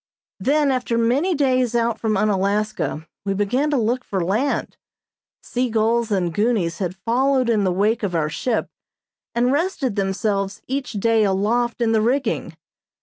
[0.39, 4.75] Then, after many days out from Unalaska we began to look for land.
[5.43, 8.67] Seagulls and goonies had followed in the wake of our ship,
[9.35, 12.57] and rested themselves each day aloft in the rigging.